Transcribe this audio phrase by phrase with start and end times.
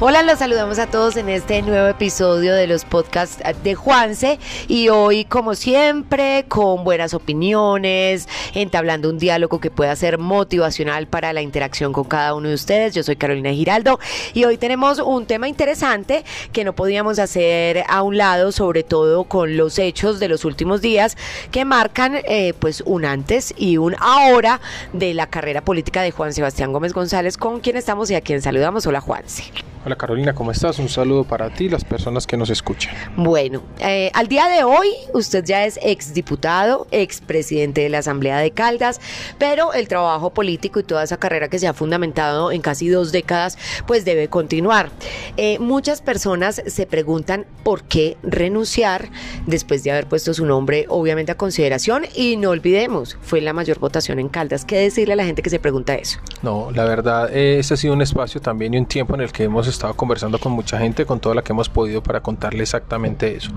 [0.00, 4.88] Hola, los saludamos a todos en este nuevo episodio de los podcasts de Juanse y
[4.88, 11.42] hoy como siempre con buenas opiniones, entablando un diálogo que pueda ser motivacional para la
[11.42, 12.92] interacción con cada uno de ustedes.
[12.92, 14.00] Yo soy Carolina Giraldo
[14.34, 19.22] y hoy tenemos un tema interesante que no podíamos hacer a un lado, sobre todo
[19.22, 21.16] con los hechos de los últimos días
[21.52, 24.60] que marcan eh, pues un antes y un ahora
[24.92, 28.42] de la carrera política de Juan Sebastián Gómez González con quien estamos y a quien
[28.42, 28.88] saludamos.
[28.88, 29.44] Hola Juanse.
[29.86, 30.78] Hola Carolina, ¿cómo estás?
[30.78, 32.94] Un saludo para ti y las personas que nos escuchan.
[33.18, 38.50] Bueno, eh, al día de hoy usted ya es exdiputado, expresidente de la Asamblea de
[38.50, 38.98] Caldas,
[39.38, 43.12] pero el trabajo político y toda esa carrera que se ha fundamentado en casi dos
[43.12, 44.88] décadas, pues debe continuar.
[45.36, 49.10] Eh, muchas personas se preguntan por qué renunciar
[49.46, 53.80] después de haber puesto su nombre obviamente a consideración y no olvidemos, fue la mayor
[53.80, 54.64] votación en Caldas.
[54.64, 56.20] ¿Qué decirle a la gente que se pregunta eso?
[56.42, 59.30] No, la verdad, eh, ese ha sido un espacio también y un tiempo en el
[59.30, 62.62] que hemos estado conversando con mucha gente, con toda la que hemos podido para contarle
[62.62, 63.50] exactamente eso.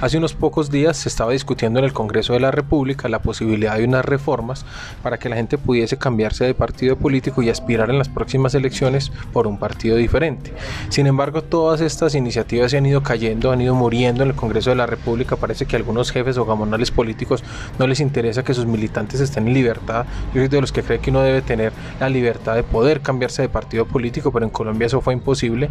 [0.00, 3.76] Hace unos pocos días se estaba discutiendo en el Congreso de la República la posibilidad
[3.76, 4.64] de unas reformas
[5.02, 9.10] para que la gente pudiese cambiarse de partido político y aspirar en las próximas elecciones
[9.32, 10.52] por un partido diferente.
[10.88, 14.70] Sin embargo, todas estas iniciativas se han ido cayendo, han ido muriendo en el Congreso
[14.70, 15.36] de la República.
[15.36, 17.42] Parece que a algunos jefes o gamonales políticos
[17.78, 20.06] no les interesa que sus militantes estén en libertad.
[20.34, 23.42] Yo soy de los que cree que uno debe tener la libertad de poder cambiarse
[23.42, 25.61] de partido político, pero en Colombia eso fue imposible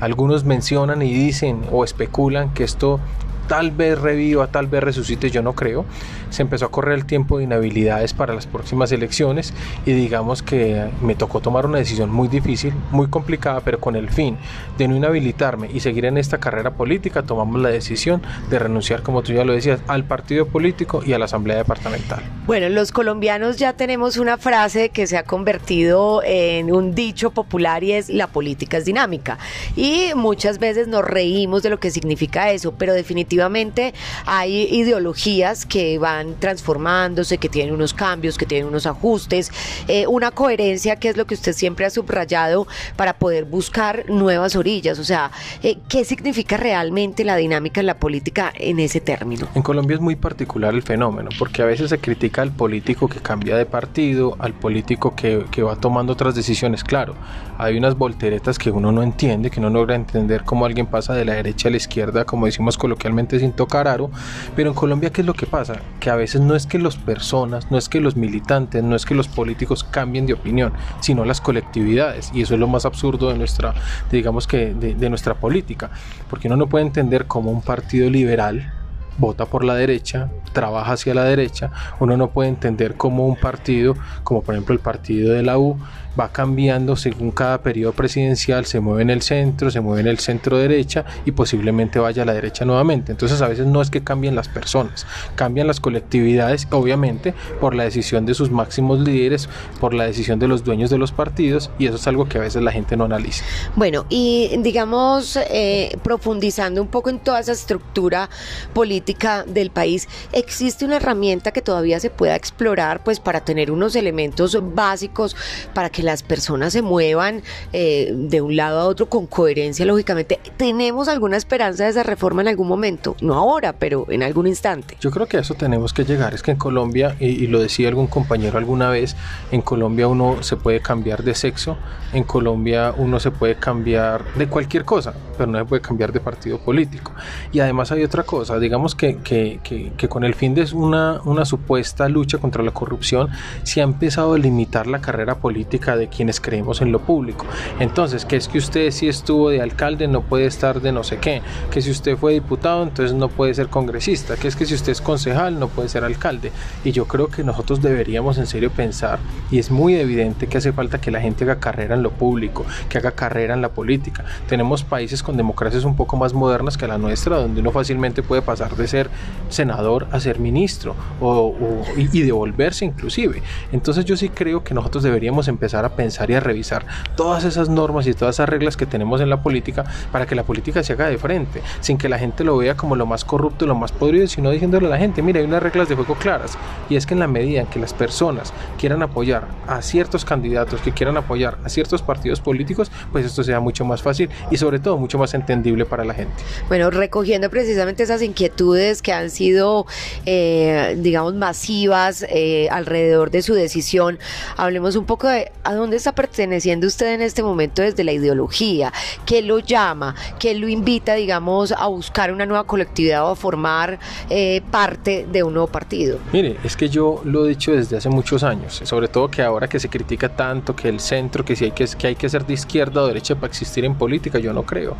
[0.00, 3.00] algunos mencionan y dicen o especulan que esto
[3.48, 5.84] tal vez reviva, tal vez resucite, yo no creo.
[6.30, 9.54] Se empezó a correr el tiempo de inhabilidades para las próximas elecciones
[9.86, 14.10] y digamos que me tocó tomar una decisión muy difícil, muy complicada, pero con el
[14.10, 14.36] fin
[14.76, 19.22] de no inhabilitarme y seguir en esta carrera política, tomamos la decisión de renunciar, como
[19.22, 22.22] tú ya lo decías, al partido político y a la asamblea departamental.
[22.46, 27.82] Bueno, los colombianos ya tenemos una frase que se ha convertido en un dicho popular
[27.82, 29.38] y es la política es dinámica.
[29.76, 33.94] Y muchas veces nos reímos de lo que significa eso, pero definitivamente efectivamente
[34.26, 39.52] hay ideologías que van transformándose, que tienen unos cambios, que tienen unos ajustes,
[39.86, 42.66] eh, una coherencia que es lo que usted siempre ha subrayado
[42.96, 44.98] para poder buscar nuevas orillas.
[44.98, 45.30] O sea,
[45.62, 49.46] eh, ¿qué significa realmente la dinámica en la política en ese término?
[49.54, 53.20] En Colombia es muy particular el fenómeno, porque a veces se critica al político que
[53.20, 56.82] cambia de partido, al político que, que va tomando otras decisiones.
[56.82, 57.14] Claro,
[57.56, 61.24] hay unas volteretas que uno no entiende, que no logra entender cómo alguien pasa de
[61.24, 64.10] la derecha a la izquierda, como decimos coloquialmente sin tocar aro,
[64.56, 65.80] pero en Colombia ¿qué es lo que pasa?
[66.00, 69.04] Que a veces no es que las personas, no es que los militantes, no es
[69.04, 73.28] que los políticos cambien de opinión, sino las colectividades, y eso es lo más absurdo
[73.30, 73.74] de nuestra,
[74.10, 75.90] digamos que, de nuestra política,
[76.30, 78.72] porque uno no puede entender cómo un partido liberal
[79.18, 83.96] vota por la derecha, trabaja hacia la derecha, uno no puede entender cómo un partido,
[84.22, 85.76] como por ejemplo el partido de la U,
[86.18, 90.18] va cambiando según cada periodo presidencial, se mueve en el centro, se mueve en el
[90.18, 93.12] centro derecha y posiblemente vaya a la derecha nuevamente.
[93.12, 97.84] Entonces a veces no es que cambien las personas, cambian las colectividades, obviamente por la
[97.84, 99.48] decisión de sus máximos líderes,
[99.80, 102.40] por la decisión de los dueños de los partidos y eso es algo que a
[102.40, 103.44] veces la gente no analiza.
[103.76, 108.28] Bueno, y digamos, eh, profundizando un poco en toda esa estructura
[108.72, 113.96] política del país, ¿existe una herramienta que todavía se pueda explorar pues para tener unos
[113.96, 115.36] elementos básicos
[115.74, 117.42] para que las personas se muevan
[117.74, 120.40] eh, de un lado a otro con coherencia, lógicamente.
[120.56, 123.14] ¿Tenemos alguna esperanza de esa reforma en algún momento?
[123.20, 124.96] No ahora, pero en algún instante.
[125.00, 126.32] Yo creo que a eso tenemos que llegar.
[126.32, 129.16] Es que en Colombia, y, lo decía algún compañero alguna vez,
[129.52, 131.76] en Colombia uno se puede cambiar de sexo,
[132.14, 136.20] en Colombia uno se puede cambiar de cualquier cosa, pero no se puede cambiar de
[136.20, 137.12] partido político.
[137.52, 141.44] Y además hay otra cosa, digamos que, que, que, con el fin de una, una
[141.44, 143.28] supuesta lucha contra la corrupción,
[143.62, 147.46] se ha empezado a limitar la carrera política de quienes creemos en lo público.
[147.78, 151.18] Entonces, que es que usted si estuvo de alcalde no puede estar de no sé
[151.18, 154.74] qué, que si usted fue diputado entonces no puede ser congresista, que es que si
[154.74, 156.52] usted es concejal no puede ser alcalde.
[156.84, 159.18] Y yo creo que nosotros deberíamos en serio pensar,
[159.50, 162.64] y es muy evidente que hace falta que la gente haga carrera en lo público,
[162.88, 164.24] que haga carrera en la política.
[164.48, 168.42] Tenemos países con democracias un poco más modernas que la nuestra, donde uno fácilmente puede
[168.42, 169.10] pasar de ser
[169.48, 171.54] senador a ser ministro o,
[171.96, 173.42] y, y devolverse inclusive.
[173.72, 176.84] Entonces yo sí creo que nosotros deberíamos empezar a pensar y a revisar
[177.16, 180.42] todas esas normas y todas esas reglas que tenemos en la política para que la
[180.42, 183.66] política se haga de frente, sin que la gente lo vea como lo más corrupto,
[183.66, 186.58] lo más podrido, sino diciéndole a la gente, mira, hay unas reglas de juego claras
[186.88, 190.80] y es que en la medida en que las personas quieran apoyar a ciertos candidatos,
[190.80, 194.78] que quieran apoyar a ciertos partidos políticos, pues esto sea mucho más fácil y sobre
[194.78, 196.34] todo mucho más entendible para la gente.
[196.68, 199.86] Bueno, recogiendo precisamente esas inquietudes que han sido,
[200.26, 204.18] eh, digamos, masivas eh, alrededor de su decisión,
[204.56, 208.90] hablemos un poco de ¿A dónde está perteneciendo usted en este momento desde la ideología?
[209.26, 210.14] ¿Qué lo llama?
[210.38, 213.98] ¿Qué lo invita, digamos, a buscar una nueva colectividad o a formar
[214.30, 216.20] eh, parte de un nuevo partido?
[216.32, 219.68] Mire, es que yo lo he dicho desde hace muchos años, sobre todo que ahora
[219.68, 222.46] que se critica tanto que el centro, que si hay que, que hay que ser
[222.46, 224.96] de izquierda o derecha para existir en política, yo no creo.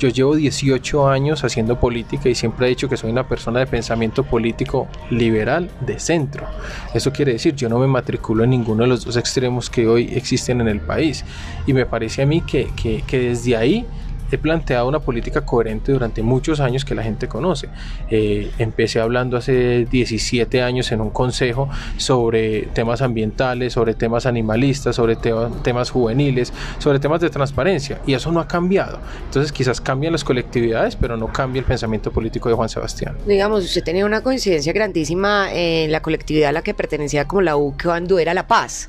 [0.00, 3.68] Yo llevo 18 años haciendo política y siempre he dicho que soy una persona de
[3.68, 6.44] pensamiento político liberal de centro.
[6.92, 10.07] Eso quiere decir, yo no me matriculo en ninguno de los dos extremos que hoy
[10.16, 11.24] existen en el país.
[11.66, 13.86] Y me parece a mí que, que, desde ahí
[14.30, 17.68] he planteado una política coherente durante muchos años que la gente conoce.
[18.10, 24.96] Eh, empecé hablando hace 17 años en un consejo sobre temas ambientales, sobre temas animalistas,
[24.96, 28.98] sobre temas juveniles, sobre temas de transparencia y eso no ha cambiado.
[29.24, 33.16] Entonces quizás cambian las colectividades, pero no cambia el pensamiento político de Juan Sebastián.
[33.26, 37.56] Digamos, usted tenía una coincidencia grandísima en la colectividad a la que pertenecía como la
[37.56, 38.88] U cuando era La Paz.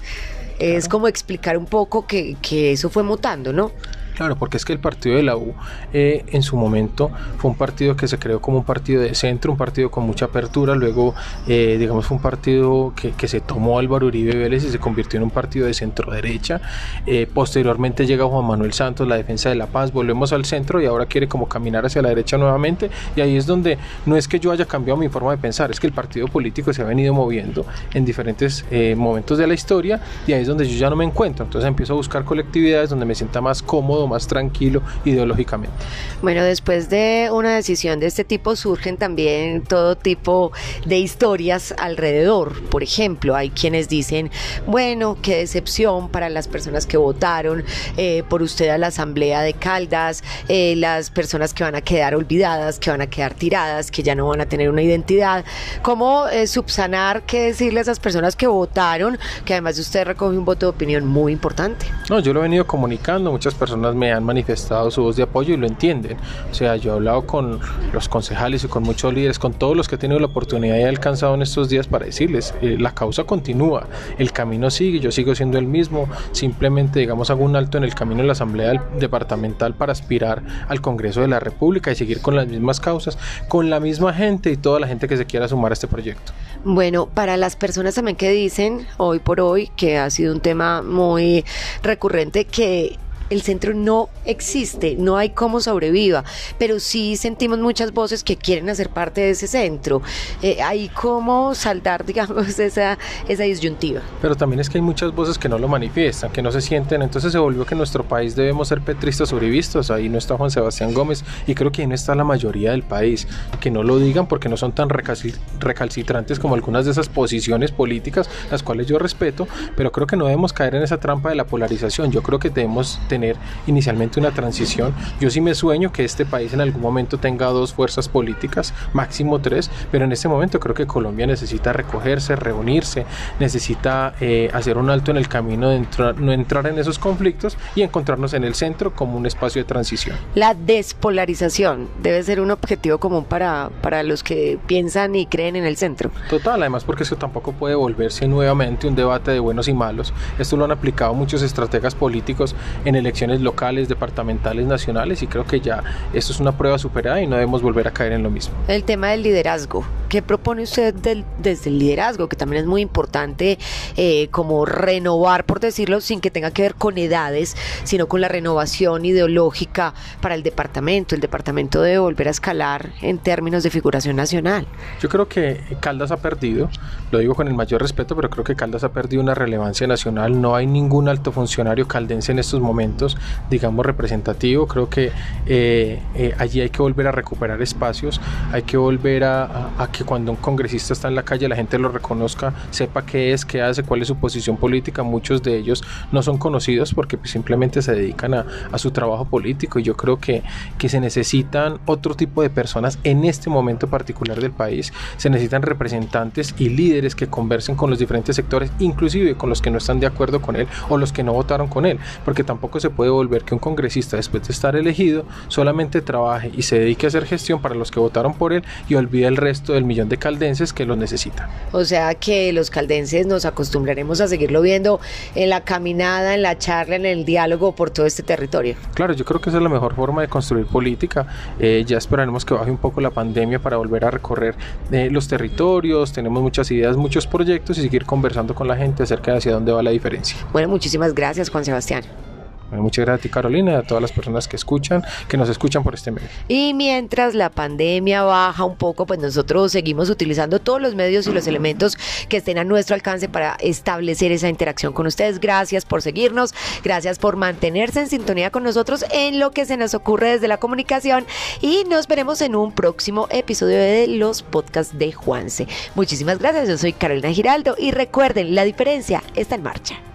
[0.60, 3.72] Es como explicar un poco que, que eso fue mutando, ¿no?
[4.20, 5.54] Claro, porque es que el partido de la U
[5.94, 9.54] eh, en su momento fue un partido que se creó como un partido de centro,
[9.54, 11.16] un partido con mucha apertura, luego
[11.48, 15.24] eh, digamos fue un partido que, se tomó Álvaro Uribe Vélez y se convirtió en
[15.24, 16.60] un partido de centro derecha,
[17.06, 20.86] eh, posteriormente llega Juan Manuel Santos, la defensa de la paz, volvemos al centro y
[20.86, 22.90] ahora quiere como caminar hacia la derecha nuevamente.
[23.16, 25.80] Y ahí es donde no es que yo haya cambiado mi forma de pensar, es
[25.80, 28.66] que el partido político se ha venido moviendo en diferentes
[28.98, 31.94] momentos de la historia y ahí es donde yo ya no me encuentro, entonces empiezo
[31.94, 35.76] a buscar colectividades donde me sienta más cómodo, más tranquilo ideológicamente.
[36.22, 40.52] Bueno, después de una decisión de este tipo surgen también todo tipo
[40.86, 42.62] de historias alrededor.
[42.70, 44.32] Por ejemplo, hay quienes dicen,
[44.68, 47.64] bueno, qué decepción para las personas que votaron
[47.98, 52.16] eh, por usted a la Asamblea de Caldas, eh, las personas que van a quedar
[52.16, 55.46] olvidadas, que van a quedar tiradas, que ya no van a tener una identidad.
[55.82, 60.46] ¿Cómo eh, subsanar qué decirle a esas personas que votaron, que además usted recoge un
[60.46, 61.86] voto de opinión muy importante?
[62.10, 65.54] No, yo lo he venido comunicando, muchas personas me han manifestado su voz de apoyo
[65.54, 66.18] y lo entienden.
[66.50, 67.60] O sea, yo he hablado con
[67.94, 70.82] los concejales y con muchos líderes, con todos los que he tenido la oportunidad y
[70.82, 73.88] he alcanzado en estos días para decirles, eh, la causa continúa,
[74.18, 77.94] el camino sigue, yo sigo siendo el mismo, simplemente digamos hago un alto en el
[77.94, 82.36] camino de la Asamblea Departamental para aspirar al Congreso de la República y seguir con
[82.36, 83.18] las mismas causas,
[83.48, 86.32] con la misma gente y toda la gente que se quiera sumar a este proyecto.
[86.64, 90.82] Bueno, para las personas también que dicen hoy por hoy que ha sido un tema
[90.82, 91.46] muy
[91.84, 92.98] recurrente que
[93.30, 96.24] el centro no existe, no hay cómo sobreviva,
[96.58, 100.02] pero sí sentimos muchas voces que quieren hacer parte de ese centro.
[100.42, 102.98] Eh, hay cómo saldar, digamos, esa,
[103.28, 104.02] esa disyuntiva.
[104.22, 107.02] Pero también es que hay muchas voces que no lo manifiestan, que no se sienten,
[107.02, 110.94] entonces se volvió que nuestro país debemos ser petristas sobrevistos, ahí no está Juan Sebastián
[110.94, 113.28] Gómez y creo que ahí no está la mayoría del país,
[113.60, 118.30] que no lo digan porque no son tan recalcitrantes como algunas de esas posiciones políticas,
[118.50, 121.46] las cuales yo respeto, pero creo que no debemos caer en esa trampa de la
[121.46, 123.19] polarización, yo creo que debemos tener
[123.68, 124.94] inicialmente una transición.
[125.20, 129.40] Yo sí me sueño que este país en algún momento tenga dos fuerzas políticas, máximo
[129.40, 133.06] tres, pero en este momento creo que Colombia necesita recogerse, reunirse,
[133.40, 137.58] necesita eh, hacer un alto en el camino de entrar, no entrar en esos conflictos
[137.76, 140.18] y encontrarnos en el centro como un espacio de transición.
[140.36, 145.66] La despolarización debe ser un objetivo común para, para los que piensan y creen en
[145.66, 146.12] el centro.
[146.30, 150.14] Total, además porque eso tampoco puede volverse nuevamente un debate de buenos y malos.
[150.38, 152.56] Esto lo han aplicado muchos estrategas políticos
[152.86, 157.20] en el elecciones locales, departamentales, nacionales y creo que ya esto es una prueba superada
[157.22, 158.54] y no debemos volver a caer en lo mismo.
[158.68, 162.28] El tema del liderazgo, ¿qué propone usted desde el liderazgo?
[162.28, 163.58] Que también es muy importante
[163.96, 168.28] eh, como renovar, por decirlo, sin que tenga que ver con edades, sino con la
[168.28, 171.16] renovación ideológica para el departamento.
[171.16, 174.68] El departamento debe volver a escalar en términos de figuración nacional.
[175.02, 176.70] Yo creo que Caldas ha perdido,
[177.12, 180.42] lo digo con el mayor respeto, pero creo que Caldas ha perdido una relevancia nacional.
[180.42, 183.16] No hay ningún alto funcionario caldense en estos momentos
[183.50, 184.68] digamos, representativo.
[184.68, 185.12] Creo que
[185.46, 188.20] eh, eh, allí hay que volver a recuperar espacios,
[188.52, 191.90] hay que volver a, que cuando un congresista está en la calle la gente lo
[191.90, 195.04] reconozca, sepa qué es, qué hace, cuál es su posición política.
[195.04, 199.26] Muchos de ellos no son conocidos porque pues, simplemente se dedican a, a, su trabajo
[199.26, 200.42] político y yo creo que,
[200.78, 204.94] que se necesitan otro tipo de personas en este momento particular del país.
[205.18, 209.70] Se necesitan representantes y líderes que conversen con los diferentes sectores, inclusive con los que
[209.70, 212.80] no están de acuerdo con él o los que no votaron con él, porque tampoco
[212.80, 217.06] se puede volver que un congresista después de estar elegido solamente trabaje y se dedique
[217.06, 220.08] a hacer gestión para los que votaron por él y olvide el resto del, millón
[220.08, 221.50] de caldenses que lo necesitan.
[221.74, 225.02] O sea que los caldenses nos acostumbraremos a seguirlo viendo
[225.36, 228.76] en la caminada, en la charla, en el diálogo por todo este territorio.
[228.94, 231.28] Claro, yo creo que esa es la mejor forma de construir política.
[231.60, 234.56] Eh, ya esperaremos que baje un poco la pandemia para volver a recorrer
[234.92, 239.32] eh, los territorios, tenemos muchas ideas, muchos proyectos y seguir conversando con la gente acerca
[239.32, 240.38] de hacia dónde va la diferencia.
[240.54, 242.29] Bueno, muchísimas gracias Juan Sebastián.
[242.72, 245.84] Muchas gracias a ti, Carolina, y a todas las personas que escuchan, que nos escuchan
[245.84, 246.28] por este medio.
[246.48, 251.32] Y mientras la pandemia baja un poco, pues nosotros seguimos utilizando todos los medios y
[251.32, 251.98] los elementos
[252.28, 255.40] que estén a nuestro alcance para establecer esa interacción con ustedes.
[255.40, 259.94] Gracias por seguirnos, gracias por mantenerse en sintonía con nosotros en lo que se nos
[259.94, 261.26] ocurre desde la comunicación
[261.62, 265.68] y nos veremos en un próximo episodio de los podcasts de Juanse.
[265.96, 270.09] Muchísimas gracias, yo soy Carolina Giraldo y recuerden, la diferencia está en marcha.